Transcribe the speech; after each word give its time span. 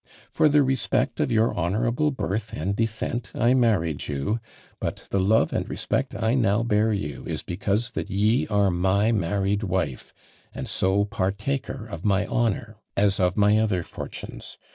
For 0.31 0.49
the 0.49 0.63
respect 0.63 1.19
of 1.19 1.31
your 1.31 1.53
honourable 1.55 2.09
birth 2.09 2.53
and 2.53 2.75
descent 2.75 3.29
I 3.35 3.53
married 3.53 4.07
you; 4.07 4.39
but 4.79 5.05
the 5.11 5.19
love 5.19 5.53
and 5.53 5.69
respect 5.69 6.15
I 6.15 6.33
now 6.33 6.63
bear 6.63 6.91
you 6.91 7.23
is 7.27 7.43
because 7.43 7.91
that 7.91 8.09
ye 8.09 8.47
are 8.47 8.71
my 8.71 9.11
married 9.11 9.61
wife, 9.61 10.11
and 10.55 10.67
so 10.67 11.05
partaker 11.05 11.85
of 11.85 12.03
my 12.03 12.25
honour, 12.25 12.77
as 12.97 13.19
of 13.19 13.37
my 13.37 13.59
other 13.59 13.83
fortunes. 13.83 14.57